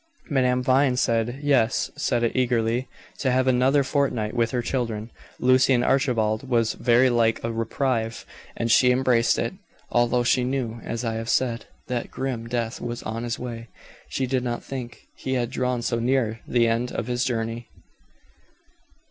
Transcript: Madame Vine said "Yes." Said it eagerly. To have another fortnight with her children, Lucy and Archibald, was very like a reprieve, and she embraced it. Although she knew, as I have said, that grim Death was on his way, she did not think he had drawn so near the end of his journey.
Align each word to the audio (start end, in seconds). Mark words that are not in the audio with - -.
Madame 0.31 0.63
Vine 0.63 0.97
said 0.97 1.37
"Yes." 1.43 1.91
Said 1.95 2.23
it 2.23 2.35
eagerly. 2.35 2.87
To 3.19 3.29
have 3.29 3.45
another 3.45 3.83
fortnight 3.83 4.33
with 4.33 4.49
her 4.49 4.63
children, 4.63 5.11
Lucy 5.39 5.73
and 5.75 5.83
Archibald, 5.83 6.49
was 6.49 6.73
very 6.73 7.11
like 7.11 7.43
a 7.43 7.53
reprieve, 7.53 8.25
and 8.57 8.71
she 8.71 8.89
embraced 8.91 9.37
it. 9.37 9.53
Although 9.91 10.23
she 10.23 10.43
knew, 10.43 10.81
as 10.83 11.05
I 11.05 11.13
have 11.17 11.29
said, 11.29 11.67
that 11.85 12.09
grim 12.09 12.47
Death 12.49 12.81
was 12.81 13.03
on 13.03 13.23
his 13.23 13.37
way, 13.37 13.67
she 14.09 14.25
did 14.25 14.43
not 14.43 14.63
think 14.63 15.05
he 15.17 15.35
had 15.35 15.51
drawn 15.51 15.83
so 15.83 15.99
near 15.99 16.39
the 16.47 16.67
end 16.67 16.91
of 16.91 17.05
his 17.05 17.23
journey. 17.23 17.69